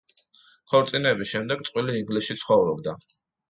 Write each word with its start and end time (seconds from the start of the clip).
ქორწინების 0.71 1.31
შემდეგ 1.33 1.63
წყვილი 1.69 2.01
ინგლისში 2.03 2.41
ცხოვრობდა. 2.43 3.01